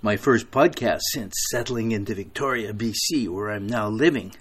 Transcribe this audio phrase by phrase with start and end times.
[0.00, 4.32] my first podcast since settling into Victoria, BC, where I'm now living.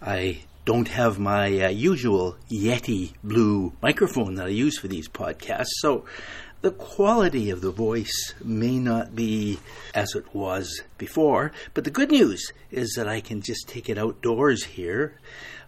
[0.00, 5.72] I don't have my uh, usual Yeti blue microphone that I use for these podcasts,
[5.78, 6.04] so
[6.60, 9.58] the quality of the voice may not be
[9.92, 11.50] as it was before.
[11.74, 15.18] But the good news is that I can just take it outdoors here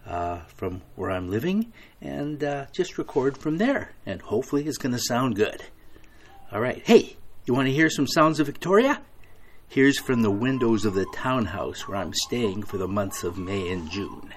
[0.05, 4.93] uh, from where I'm living and uh, just record from there, and hopefully it's going
[4.93, 5.61] to sound good.
[6.53, 7.17] All right, hey.
[7.43, 9.01] You want to hear some sounds of Victoria?
[9.67, 13.71] Here's from the windows of the townhouse where I'm staying for the months of May
[13.71, 14.31] and June.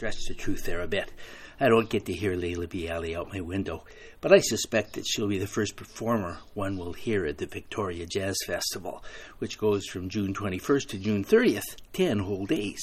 [0.00, 1.12] Stretch the truth there a bit.
[1.60, 3.84] I don't get to hear Laila Biali out my window,
[4.22, 8.06] but I suspect that she'll be the first performer one will hear at the Victoria
[8.06, 9.04] Jazz Festival,
[9.40, 12.80] which goes from June 21st to June 30th, 10 whole days.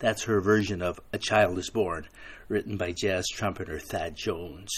[0.00, 2.06] That's her version of A Child is Born,
[2.48, 4.70] written by jazz trumpeter Thad Jones.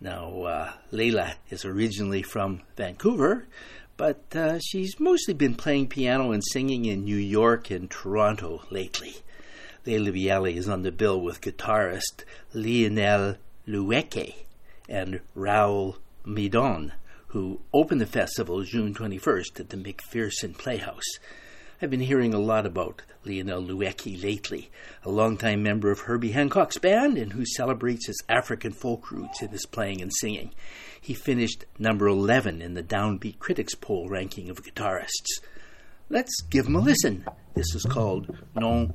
[0.00, 3.48] Now, uh, Laila is originally from Vancouver,
[3.96, 9.16] but uh, she's mostly been playing piano and singing in New York and Toronto lately.
[9.86, 13.36] Biali is on the bill with guitarist Lionel
[13.68, 14.46] Loueke
[14.88, 16.90] and Raoul Midon,
[17.28, 21.20] who opened the festival June 21st at the McPherson Playhouse.
[21.80, 24.70] I've been hearing a lot about Lionel Loueke lately,
[25.04, 29.50] a longtime member of Herbie Hancock's band and who celebrates his African folk roots in
[29.50, 30.52] his playing and singing.
[31.00, 35.40] He finished number 11 in the Downbeat Critics poll ranking of guitarists.
[36.08, 37.24] Let's give him a listen.
[37.54, 38.94] This is called Non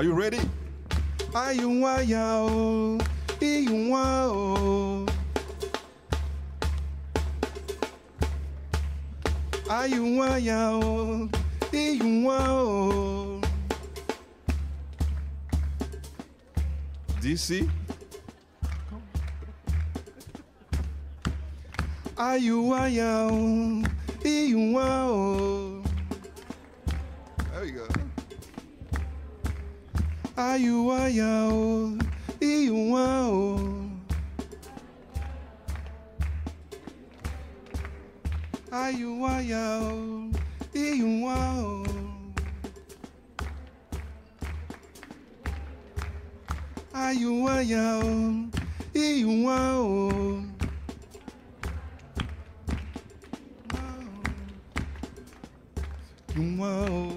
[0.00, 0.40] Are you ready?
[1.34, 2.10] Are you wild?
[9.68, 10.24] Are you
[12.24, 13.46] wild?
[17.20, 17.70] DC?
[22.16, 22.88] Are you wild?
[22.88, 23.84] There you go.
[24.24, 25.86] Are you wild?
[27.54, 27.99] Are you
[30.40, 32.00] wild?
[32.40, 33.60] Iuau.
[38.72, 40.24] Aiuaiau.
[40.74, 41.84] Iuau.
[48.94, 50.40] Iuau.
[56.34, 57.09] Bongo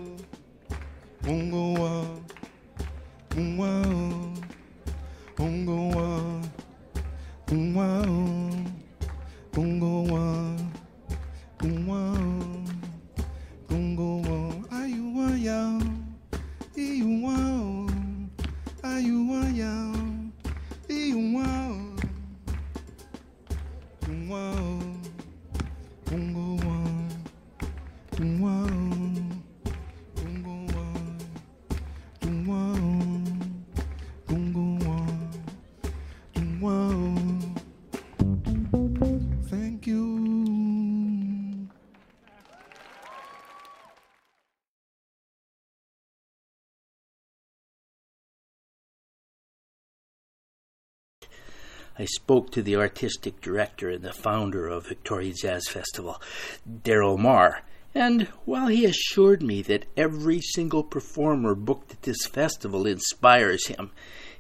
[52.04, 56.22] I spoke to the artistic director and the founder of Victoria Jazz Festival,
[56.70, 57.62] Darryl Mar,
[57.96, 63.92] and while he assured me that every single performer booked at this festival inspires him,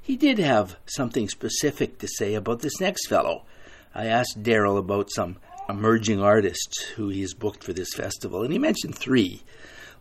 [0.01, 3.46] he did have something specific to say about this next fellow.
[3.96, 5.38] I asked Darryl about some
[5.70, 9.41] emerging artists who he has booked for this festival, and he mentioned three.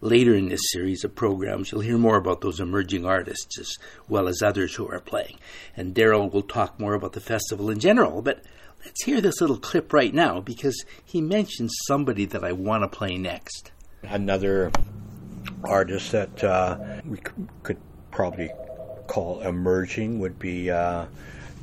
[0.03, 3.79] Later in this series of programs, you'll hear more about those emerging artists as
[4.09, 5.39] well as others who are playing.
[5.77, 8.43] And Darryl will talk more about the festival in general, but
[8.85, 12.89] let's hear this little clip right now because he mentions somebody that I want to
[12.89, 13.71] play next.
[14.03, 14.73] Another
[15.63, 17.19] artist that uh, we
[17.63, 17.79] could
[18.11, 18.51] probably
[19.07, 21.07] call emerging would be uh,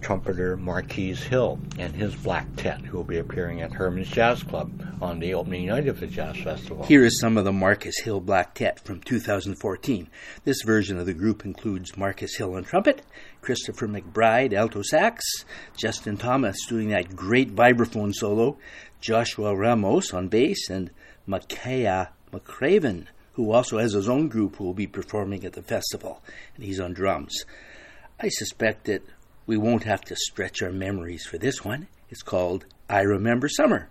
[0.02, 5.20] trumpeter Marquis Hill and his Blacktet, who will be appearing at Herman's Jazz Club on
[5.20, 6.86] the opening night of the Jazz Festival.
[6.86, 10.10] Here is some of the Marquis Hill Blacktet from 2014.
[10.44, 13.02] This version of the group includes Marquis Hill on trumpet,
[13.42, 15.24] Christopher McBride alto sax,
[15.78, 18.58] Justin Thomas doing that great vibraphone solo,
[19.02, 20.92] Joshua Ramos on bass, and
[21.28, 26.22] Makaya McCraven, who also has his own group who will be performing at the festival,
[26.56, 27.46] and he's on drums.
[28.20, 29.02] I suspect that
[29.50, 31.88] we won't have to stretch our memories for this one.
[32.08, 33.90] It's called I Remember Summer.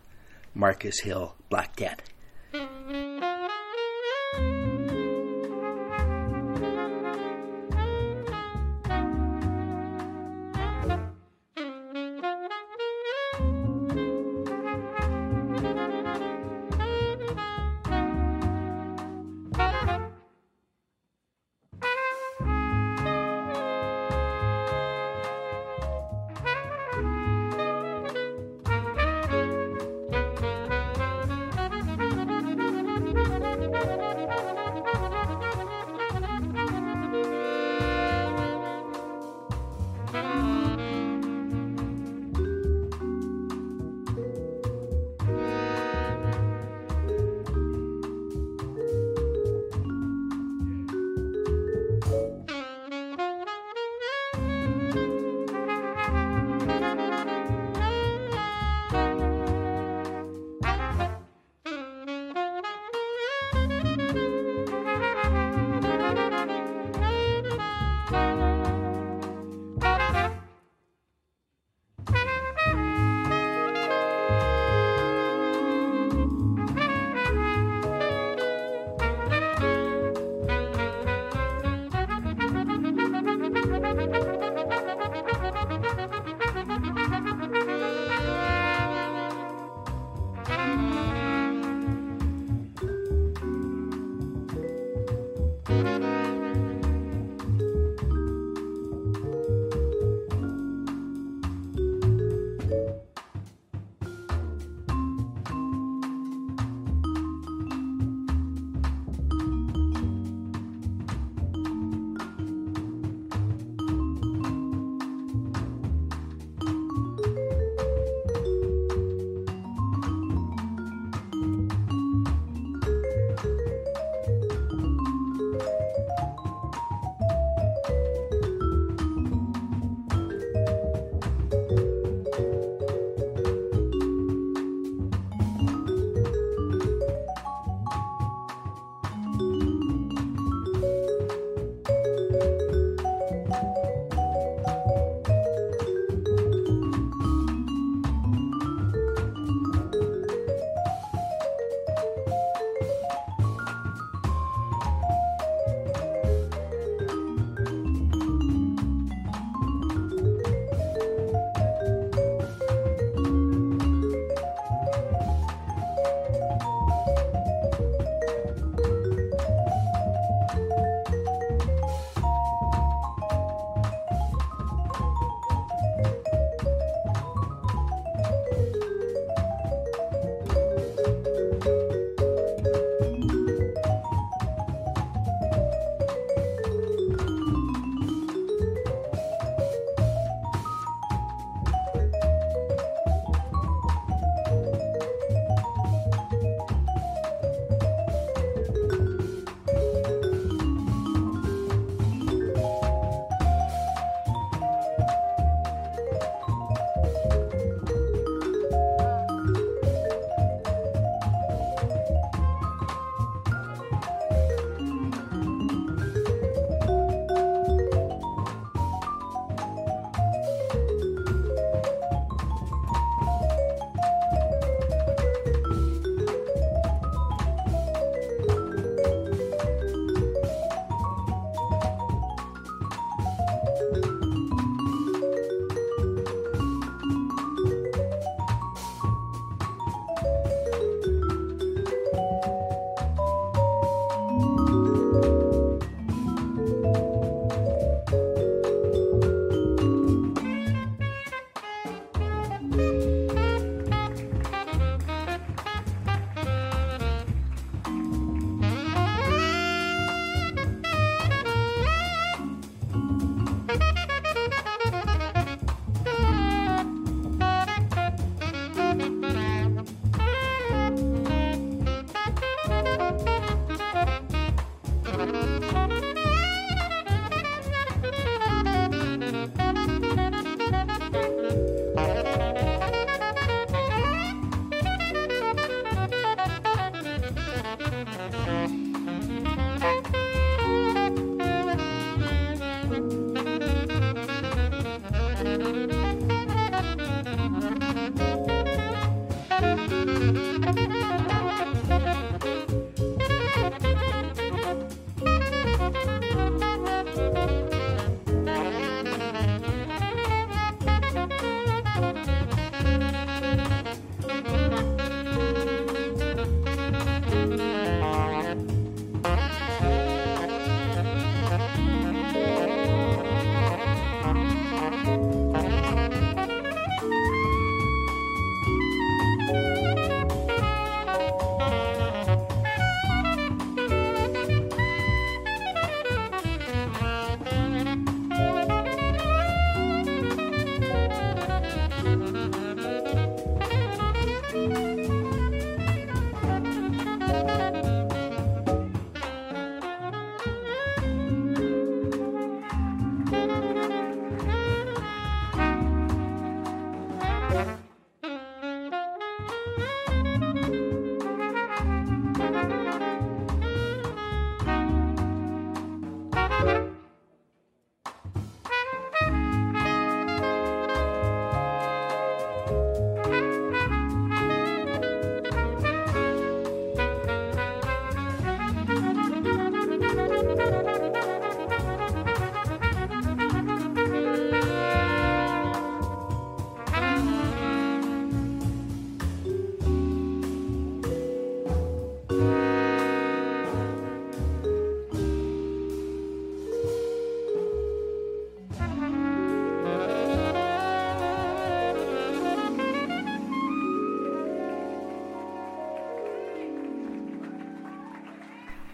[0.54, 2.00] Marquis Hill Black Cat.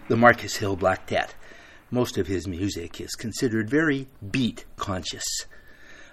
[0.07, 1.29] The Marquis Hill Blacktet.
[1.89, 5.25] Most of his music is considered very beat conscious.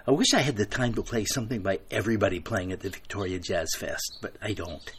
[0.07, 3.37] I wish I had the time to play something by everybody playing at the Victoria
[3.37, 4.91] Jazz Fest, but I don't.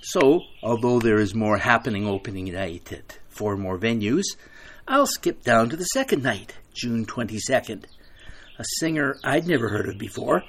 [0.00, 4.26] So, although there is more happening opening night at four more venues,
[4.86, 7.86] I'll skip down to the second night, June 22nd.
[8.60, 10.44] A singer I'd never heard of before,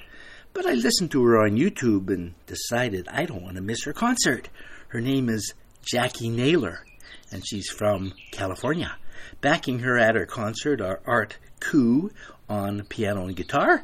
[0.52, 3.92] but I listened to her on YouTube and decided I don't want to miss her
[3.92, 4.50] concert.
[4.90, 6.84] Her name is Jackie Naylor
[7.30, 8.96] and she's from California.
[9.40, 12.10] Backing her at her concert are Art Khu
[12.48, 13.82] on piano and guitar,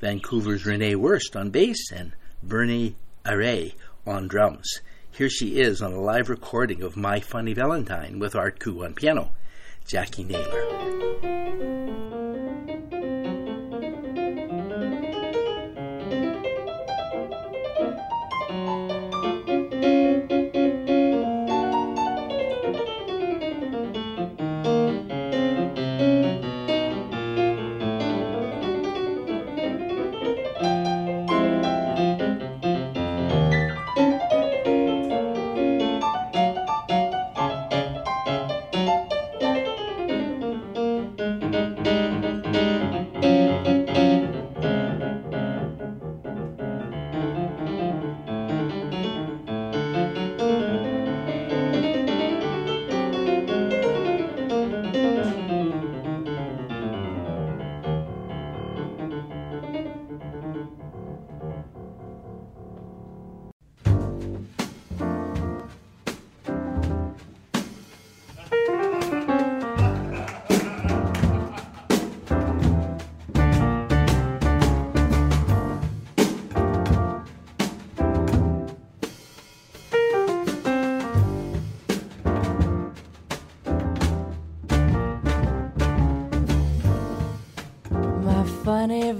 [0.00, 3.74] Vancouver's René Worst on bass, and Bernie Arai
[4.06, 4.80] on drums.
[5.10, 8.94] Here she is on a live recording of My Funny Valentine with Art Khu on
[8.94, 9.30] piano,
[9.86, 11.83] Jackie Naylor.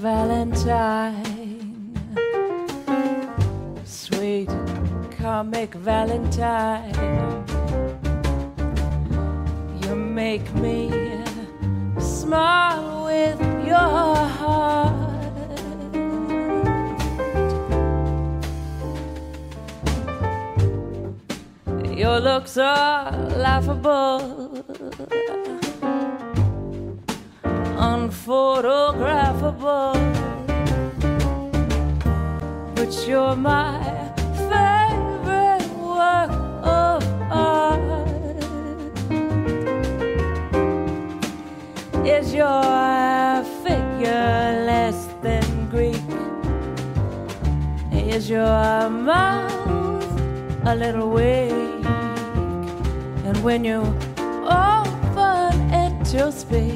[0.05, 1.97] Valentine,
[3.87, 4.51] sweet
[5.19, 6.93] comic Valentine.
[9.81, 10.93] You make me
[11.99, 14.93] smile with your heart.
[21.97, 24.45] Your looks are laughable
[29.65, 29.95] unphotographable.
[32.75, 33.81] But you're my
[34.49, 36.31] favorite work
[36.63, 37.81] of art.
[42.07, 45.97] Is your figure less than Greek?
[47.93, 50.05] Is your mouth
[50.67, 51.87] a little weak?
[53.27, 53.81] And when you
[54.45, 56.74] open it to speak,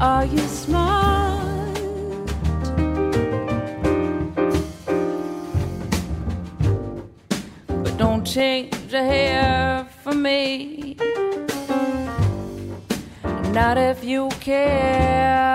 [0.00, 1.74] are you smart?
[7.66, 10.96] But don't change a hair for me.
[13.52, 15.53] Not if you care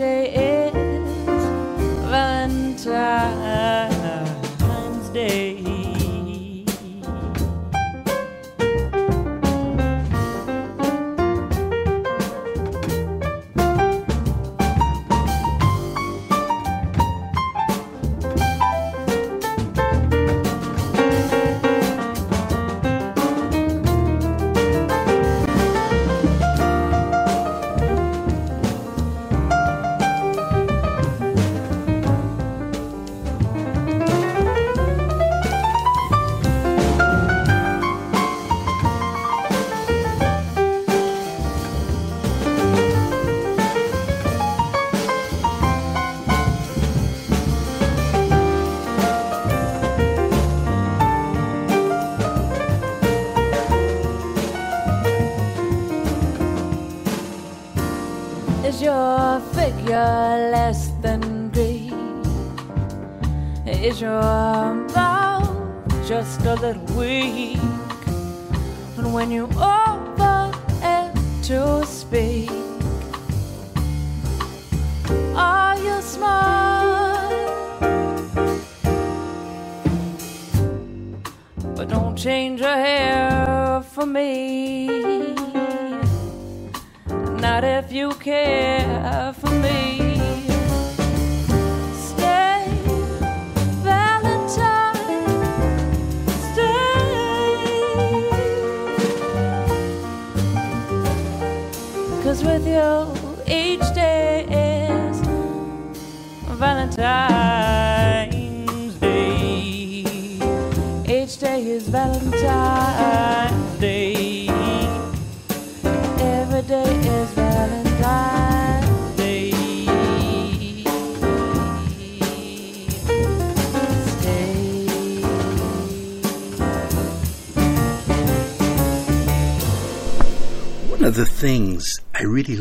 [0.00, 0.49] Cause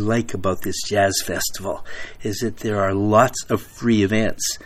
[0.10, 1.86] like about this jazz festival
[2.24, 4.58] is that there are lots of free events.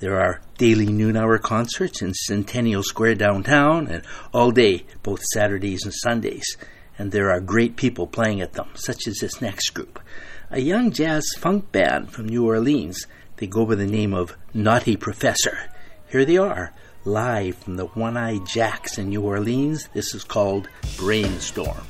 [0.00, 5.84] There are daily noon hour concerts in Centennial Square downtown and all day, both Saturdays
[5.84, 6.56] and Sundays.
[6.98, 10.00] And there are great people playing at them, such as this next group.
[10.50, 13.06] A young jazz funk band from New Orleans.
[13.36, 15.70] They go by the name of Naughty Professor.
[16.10, 16.72] Here they are,
[17.04, 19.88] live from the One Eye Jacks in New Orleans.
[19.94, 21.86] This is called Brainstorm.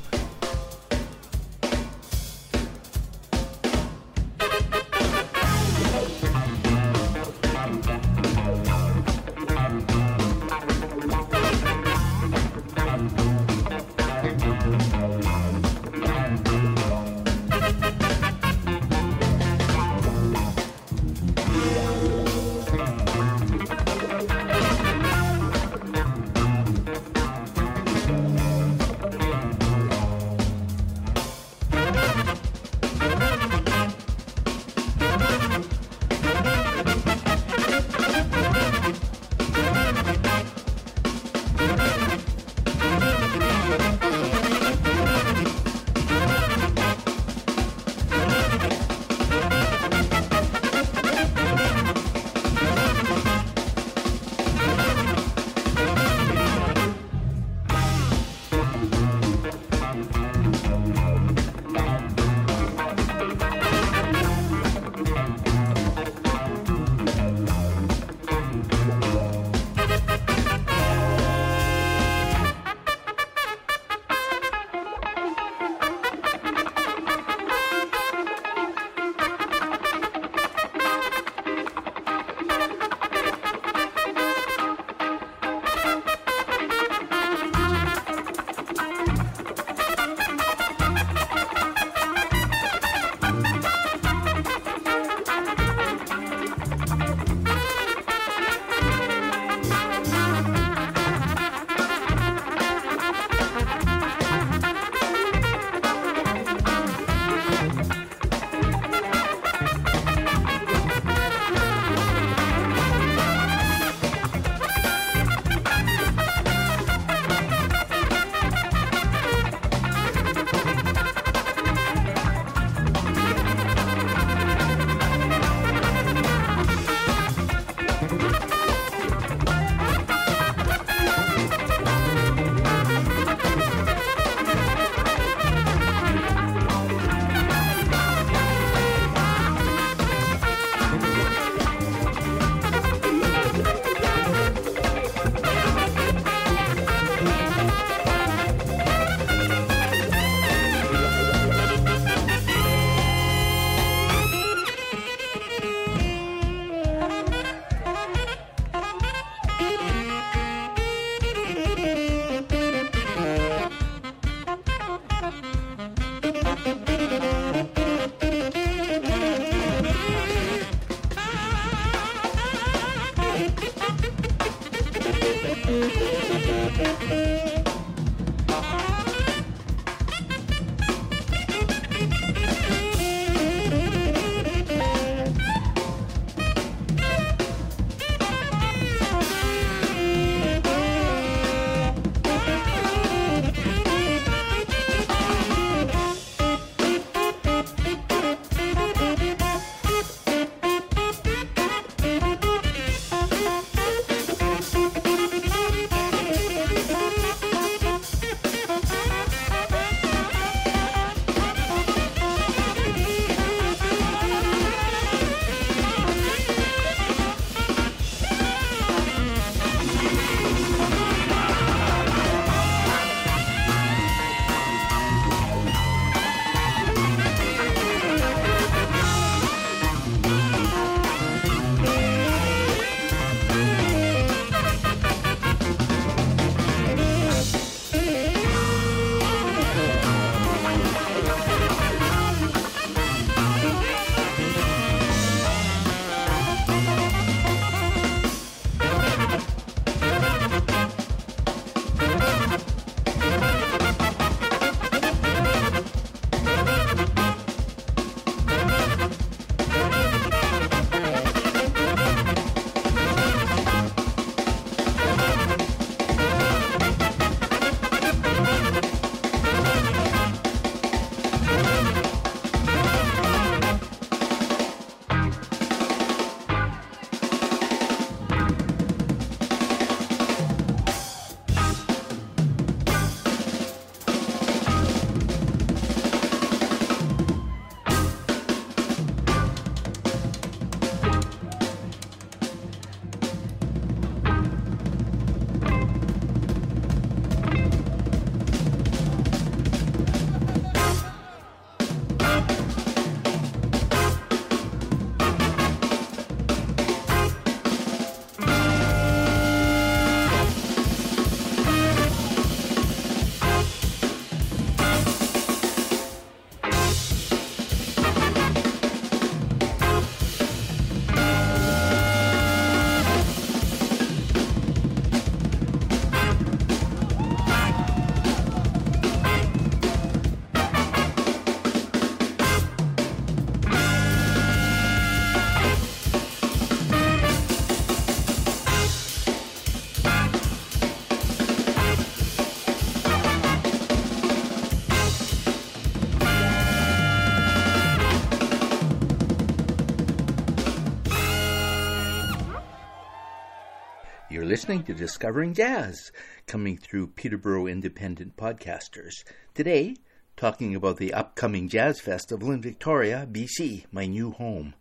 [354.68, 356.12] Listening to Discovering Jazz,
[356.46, 359.24] coming through Peterborough Independent Podcasters.
[359.54, 359.96] Today,
[360.37, 364.74] talking about the upcoming Jazz Festival in Victoria, BC, my new home.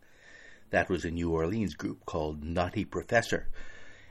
[0.71, 3.47] That was a New Orleans group called Naughty Professor.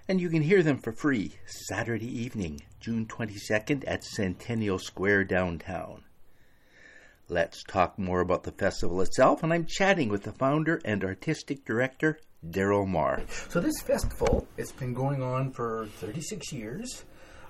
[0.09, 6.05] And you can hear them for free Saturday evening, June 22nd at Centennial Square downtown.
[7.29, 11.67] Let's talk more about the festival itself, and I'm chatting with the founder and artistic
[11.67, 12.19] director,
[12.51, 13.23] Darryl Mar.
[13.49, 17.05] So this festival, it's been going on for 36 years.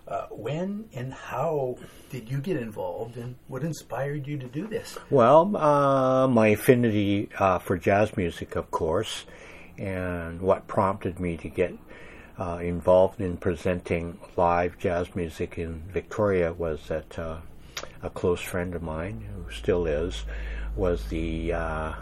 [0.08, 1.76] Uh, when and how
[2.10, 4.96] did you get involved, and what inspired you to do this?
[5.10, 9.24] Well, uh, my affinity uh, for jazz music, of course,
[9.78, 11.74] and what prompted me to get
[12.38, 17.38] uh, involved in presenting live jazz music in Victoria was that uh,
[18.02, 20.24] a close friend of mine, who still is,
[20.76, 21.94] was the uh,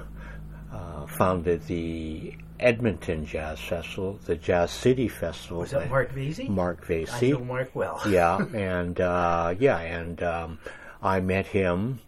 [0.73, 5.59] uh, founded the Edmonton Jazz Festival, the Jazz City Festival.
[5.59, 6.49] Was that Mark Vasey?
[6.49, 7.29] Mark Vasey.
[7.29, 8.01] I know Mark well.
[8.09, 10.59] yeah, and uh, yeah, and um,
[11.03, 12.01] I met him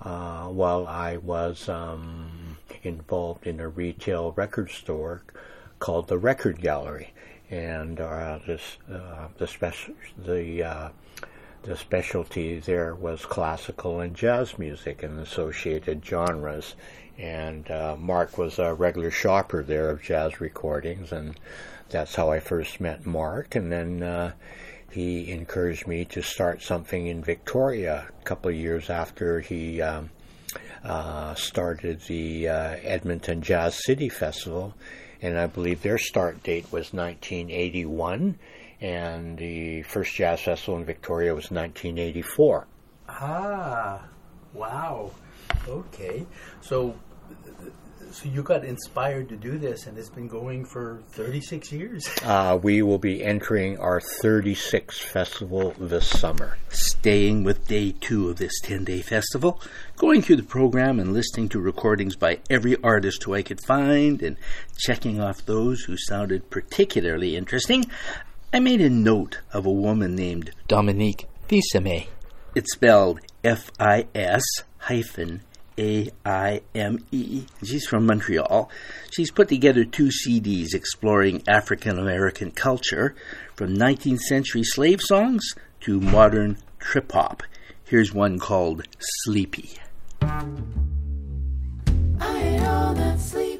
[0.00, 5.22] uh, while I was um, involved in a retail record store
[5.78, 7.14] called the Record Gallery,
[7.48, 10.88] and uh, this uh, the special the uh,
[11.62, 16.74] the specialty there was classical and jazz music and associated genres.
[17.18, 21.38] And uh, Mark was a regular shopper there of jazz recordings, and
[21.88, 23.54] that's how I first met Mark.
[23.54, 24.32] And then uh,
[24.90, 30.10] he encouraged me to start something in Victoria a couple of years after he um,
[30.84, 34.74] uh, started the uh, Edmonton Jazz City Festival.
[35.20, 38.36] And I believe their start date was 1981
[38.82, 42.66] and the first jazz festival in Victoria was 1984.
[43.08, 44.02] Ah,
[44.52, 45.12] wow.
[45.68, 46.26] Okay.
[46.60, 46.96] So
[48.10, 52.08] so you got inspired to do this and it's been going for 36 years.
[52.22, 56.56] Uh, we will be entering our 36th festival this summer.
[56.68, 59.60] Staying with day two of this 10 day festival,
[59.96, 64.22] going through the program and listening to recordings by every artist who I could find
[64.22, 64.36] and
[64.78, 67.86] checking off those who sounded particularly interesting,
[68.54, 72.08] I made a note of a woman named Dominique Fils-Aimé.
[72.54, 74.42] It's spelled F I S
[74.76, 75.40] hyphen
[75.78, 77.46] A I M E.
[77.64, 78.70] She's from Montreal.
[79.10, 83.14] She's put together two CDs exploring African American culture
[83.56, 87.42] from 19th century slave songs to modern trip hop.
[87.84, 89.78] Here's one called Sleepy.
[90.20, 90.44] I
[92.20, 93.51] ain't all that sleepy,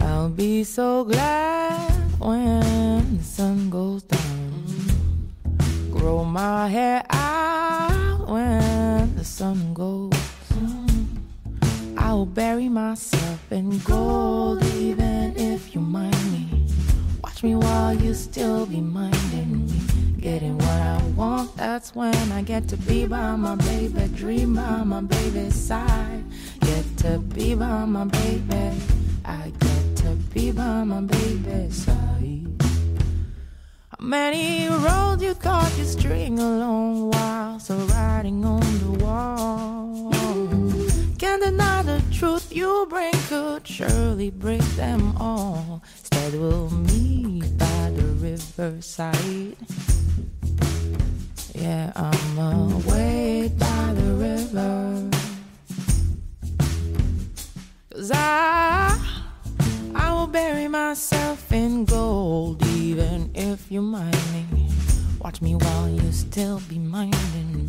[0.00, 4.64] I'll be so glad when the sun goes down.
[5.90, 10.12] Grow my hair out when the sun goes.
[11.98, 16.66] I'll bury myself in gold even if you mind me.
[17.22, 19.93] Watch me while you still be minding me.
[20.24, 24.08] Getting what I want, that's when I get to be by my baby.
[24.14, 26.24] Dream by my baby's side.
[26.60, 28.80] Get to be by my baby.
[29.22, 32.62] I get to be by my baby's side.
[33.90, 40.10] How many roads you thought you string along while so riding on the wall?
[41.18, 45.82] Can't deny the truth you bring could surely break them all.
[45.98, 49.56] Instead, we'll meet by the riverside.
[51.54, 52.38] Yeah, I'm
[52.72, 55.10] away by the river.
[57.92, 58.98] Cause I,
[59.94, 64.68] I will bury myself in gold, even if you mind me.
[65.20, 67.68] Watch me while you still be minding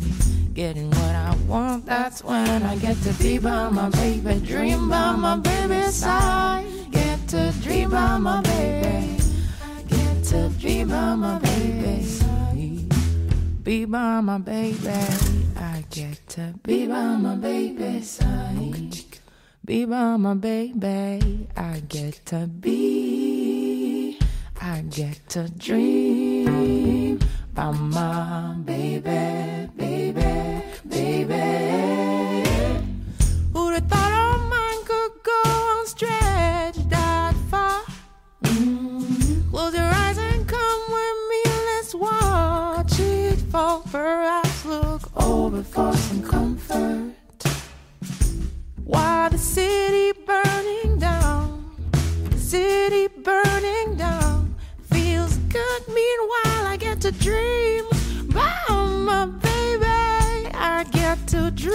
[0.52, 4.40] Getting what I want, that's when I get to be by my baby.
[4.44, 6.66] Dream by my baby's side.
[6.90, 9.22] Get to dream by my baby.
[9.86, 12.25] Get to be by my side.
[13.66, 14.94] Be by my baby.
[15.56, 18.94] I get to be by my baby's side.
[19.64, 21.48] Be by my baby.
[21.56, 24.20] I get to be.
[24.62, 27.18] I get to dream
[27.54, 32.48] by my baby, baby, baby.
[33.52, 35.86] Who'd have thought our mind could go on
[43.56, 47.14] over, eyes look over for some comfort.
[48.84, 51.74] Why the city burning down?
[52.36, 54.54] City burning down
[54.92, 55.82] feels good.
[55.88, 57.86] Meanwhile, I get to dream
[58.28, 59.86] about my baby.
[60.54, 61.74] I get to dream.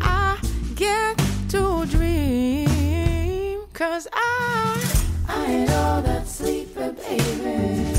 [0.00, 0.38] I
[0.74, 1.16] get
[1.50, 3.60] to dream.
[3.72, 4.82] Cause I,
[5.28, 7.89] I ain't all that sleeping, baby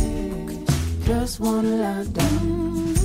[1.12, 3.01] just wanna lie down.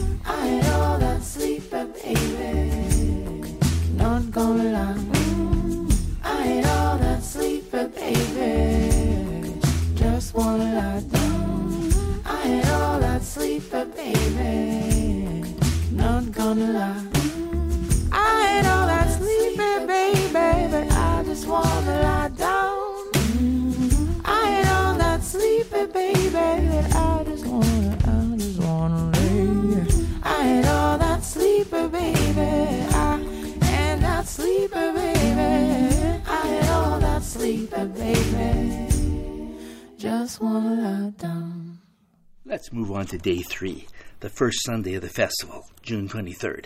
[43.06, 43.86] On to day three,
[44.18, 46.64] the first Sunday of the festival, June 23rd.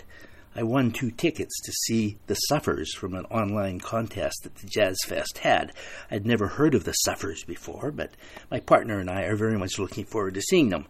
[0.55, 4.97] I won two tickets to see the Suffers from an online contest that the Jazz
[5.05, 5.71] Fest had.
[6.09, 8.15] I'd never heard of the Suffers before, but
[8.49, 10.87] my partner and I are very much looking forward to seeing them.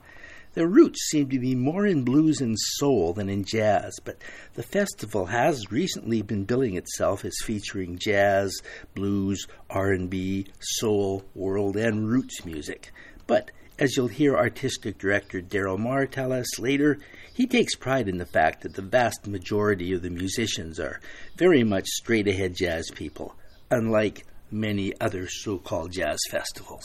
[0.53, 4.21] Their roots seem to be more in blues and soul than in jazz, but
[4.53, 8.57] the festival has recently been billing itself as featuring jazz,
[8.95, 12.93] blues, R&B, soul, world and roots music.
[13.27, 13.51] But
[13.81, 16.99] as you'll hear artistic director Darryl Mar tell us later,
[17.33, 21.01] he takes pride in the fact that the vast majority of the musicians are
[21.35, 23.35] very much straight ahead jazz people,
[23.71, 26.83] unlike many other so called jazz festivals.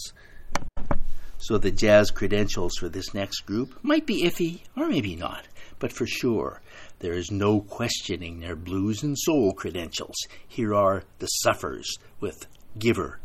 [1.36, 5.46] So the jazz credentials for this next group might be iffy, or maybe not,
[5.78, 6.62] but for sure,
[7.00, 10.16] there is no questioning their blues and soul credentials.
[10.48, 12.46] Here are the Suffers with
[12.78, 13.20] Giver.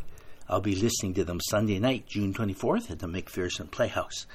[0.51, 4.27] I'll be listening to them Sunday night, June 24th at the McPherson Playhouse.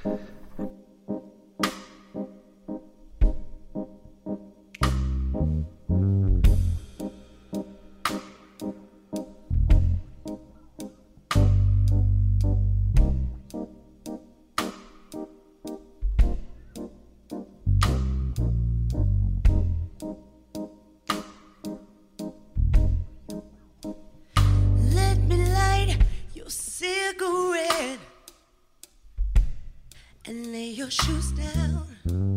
[30.87, 32.36] Your shoes down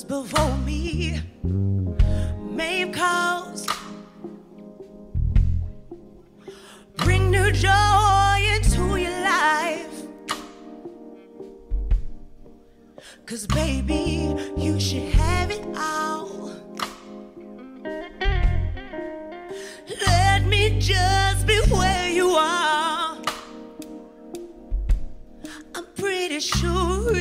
[0.00, 1.20] Girls before me
[2.40, 3.66] may have
[6.96, 10.06] bring new joy into your life.
[13.26, 16.52] Cause baby, you should have it all.
[20.06, 23.18] Let me just be where you are.
[25.74, 27.14] I'm pretty sure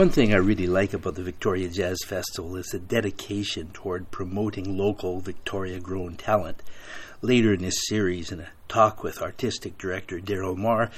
[0.00, 4.78] One thing I really like about the Victoria Jazz Festival is the dedication toward promoting
[4.78, 6.62] local Victoria grown talent.
[7.20, 10.90] Later in this series, in a talk with artistic director Darryl Mar,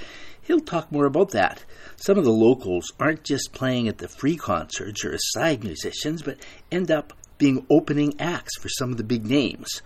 [0.43, 1.65] he'll talk more about that.
[1.97, 6.23] Some of the locals aren't just playing at the free concerts or as side musicians,
[6.23, 6.39] but
[6.71, 9.83] end up being opening acts for some of the big names.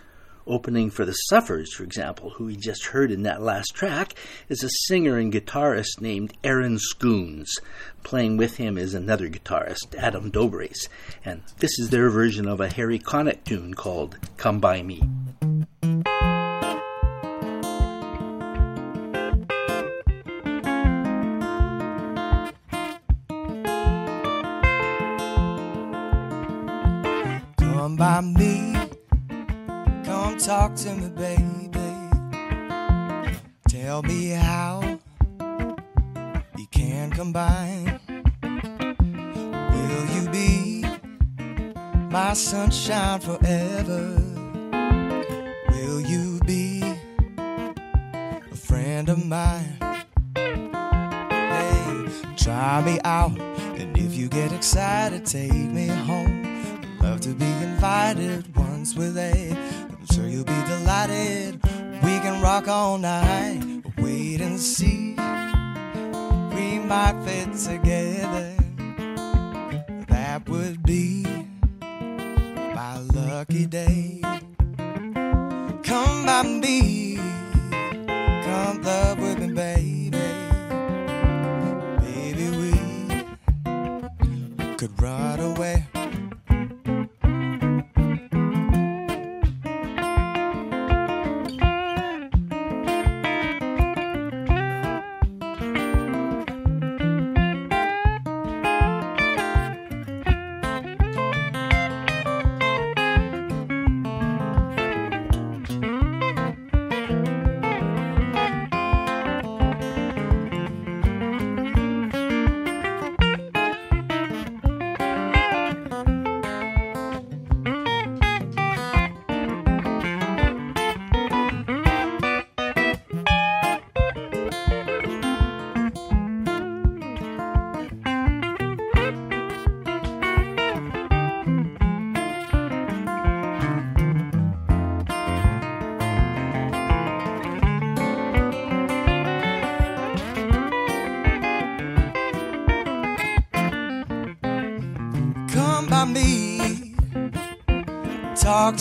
[0.47, 4.15] Opening for the Suffers, for example, who we just heard in that last track,
[4.49, 7.49] is a singer and guitarist named Aaron Scoons.
[8.05, 10.89] Playing with him is another guitarist, Adam Dobres,
[11.25, 15.03] and this is their version of a Harry Connick tune called Come By Me.
[30.47, 31.43] Talk to me, baby.
[33.69, 34.81] Tell me how
[36.57, 37.99] you can combine.
[39.73, 40.85] Will you be
[42.13, 44.23] my sunshine forever?
[45.71, 46.81] Will you be
[48.53, 49.79] a friend of mine?
[50.37, 53.37] Hey, try me out,
[53.81, 56.45] and if you get excited, take me home.
[57.01, 59.86] Love to be invited once with a.
[60.17, 61.63] Sure you'll be delighted.
[62.03, 63.83] We can rock all night.
[63.99, 65.11] Wait and see.
[66.55, 68.56] We might fit together.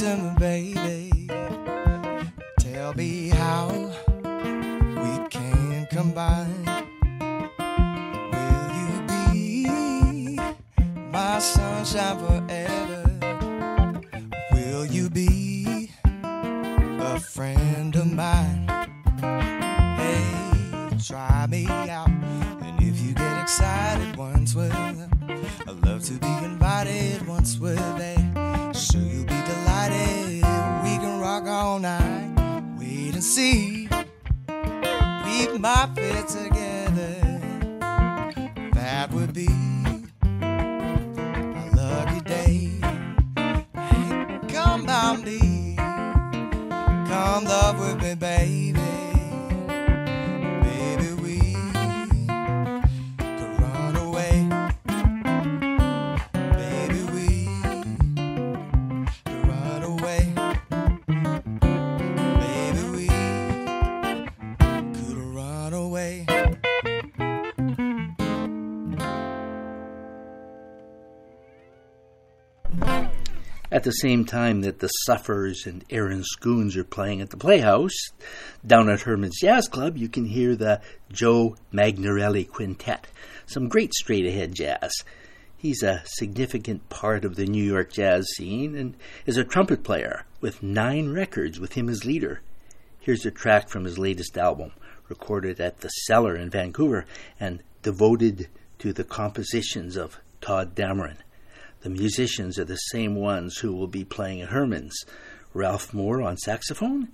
[0.06, 0.35] Talk
[73.86, 78.10] the same time that the Suffers and Aaron Schoons are playing at the Playhouse,
[78.66, 80.82] down at Herman's Jazz Club, you can hear the
[81.12, 83.08] Joe Magnarelli Quintet.
[83.46, 84.92] Some great straight ahead jazz.
[85.56, 90.26] He's a significant part of the New York jazz scene and is a trumpet player
[90.42, 92.42] with nine records with him as leader.
[93.00, 94.72] Here's a track from his latest album,
[95.10, 97.06] recorded at the Cellar in Vancouver
[97.40, 98.48] and devoted
[98.80, 101.18] to the compositions of Tadd Dameron.
[101.86, 105.06] The musicians are the same ones who will be playing at Herman's
[105.54, 107.10] Ralph Moore on saxophone,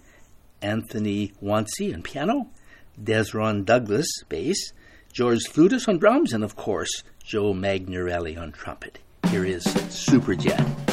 [0.62, 2.48] Anthony Wonsey on piano,
[2.98, 4.72] Dezron Douglas bass,
[5.12, 9.00] George Fludas on drums, and of course, Joe Magnarelli on trumpet.
[9.28, 10.91] Here is Superjet.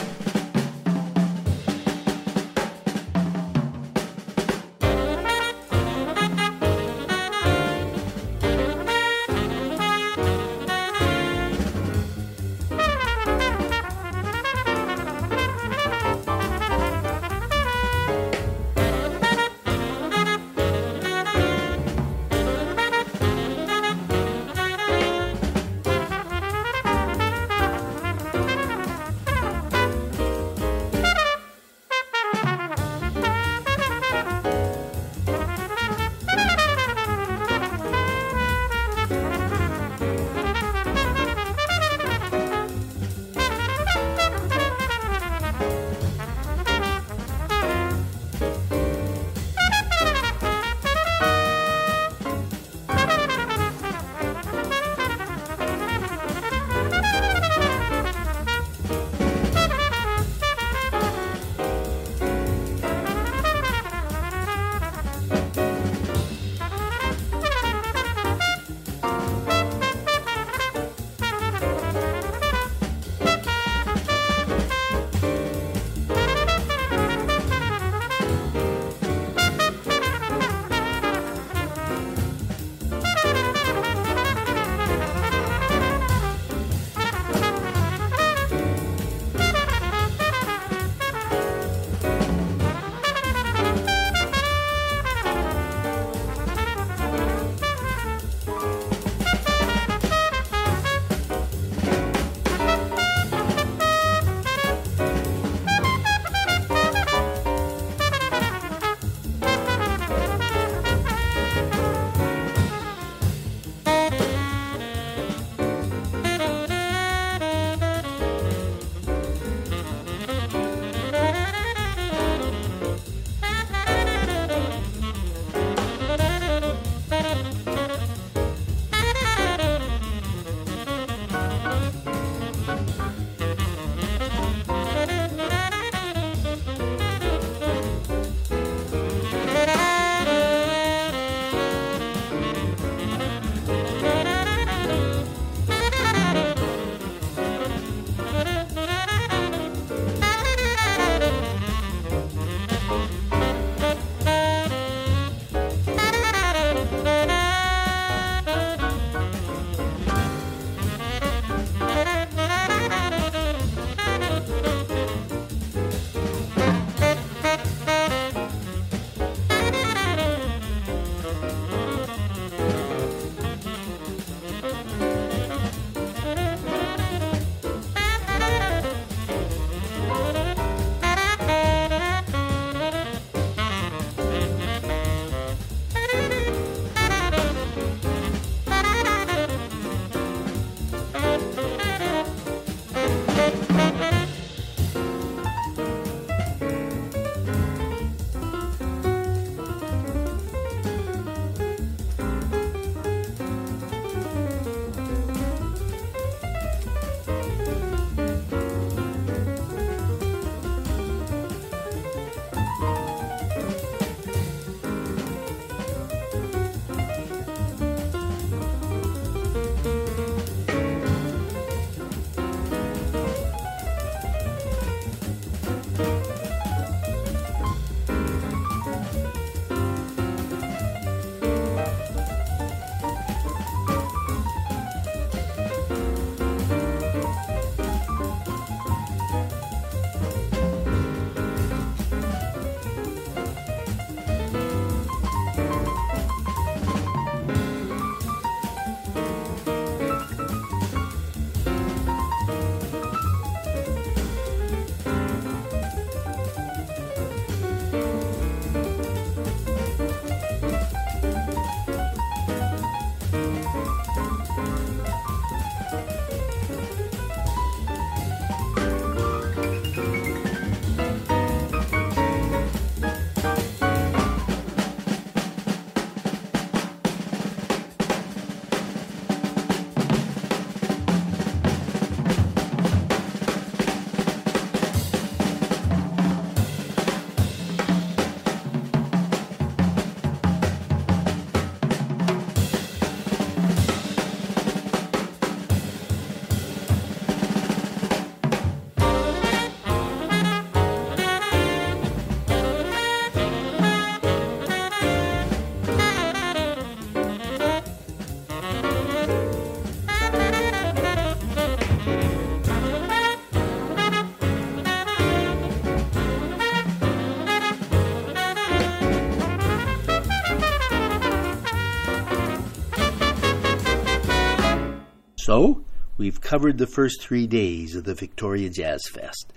[325.48, 325.82] So,
[326.18, 329.50] we've covered the first three days of the Victoria Jazz Fest.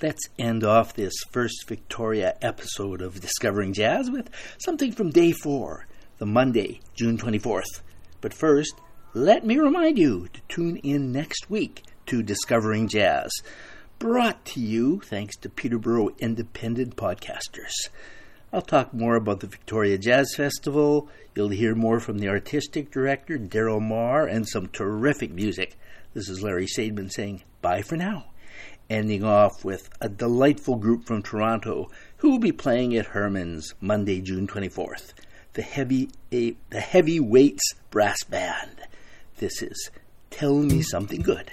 [0.00, 5.88] Let's end off this first Victoria episode of Discovering Jazz with something from day four,
[6.18, 7.80] the Monday, June 24th.
[8.20, 8.74] But first,
[9.14, 13.32] let me remind you to tune in next week to Discovering Jazz,
[13.98, 17.72] brought to you thanks to Peterborough Independent Podcasters.
[18.54, 21.08] I'll talk more about the Victoria Jazz Festival.
[21.34, 25.78] You'll hear more from the artistic director, Darryl Mar, and some terrific music.
[26.12, 28.26] This is Larry Sadman saying bye for now.
[28.90, 34.20] Ending off with a delightful group from Toronto who will be playing at Herman's Monday,
[34.20, 35.14] June 24th.
[35.54, 38.82] The Heavy, a, the heavy Weights Brass Band.
[39.38, 39.90] This is
[40.28, 41.52] Tell Me Something Good.